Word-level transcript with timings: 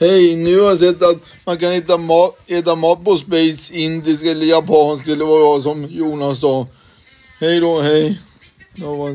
Hej, 0.00 0.36
nu 0.36 0.60
har 0.60 0.68
jag 0.68 0.78
sett 0.78 1.02
att 1.02 1.16
man 1.44 1.58
kan 1.58 1.72
äta 1.72 1.98
mat, 1.98 2.50
äta 2.50 2.74
mat 2.74 3.04
på 3.04 3.16
Space, 3.16 3.74
indisk 3.74 4.24
eller 4.24 4.46
japansk 4.46 5.08
eller 5.08 5.24
vad 5.24 5.40
det 5.40 5.44
var 5.44 5.60
som 5.60 5.84
Jonas 5.84 6.40
sa. 6.40 6.66
Hej 7.40 7.60
då, 7.60 7.80
hej. 7.80 8.20
Då 8.74 8.94
var 8.94 9.08
det. 9.08 9.14